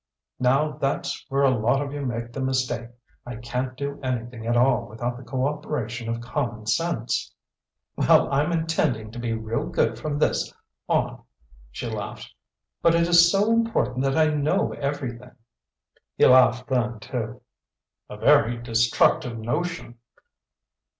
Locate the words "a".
1.43-1.51, 18.09-18.17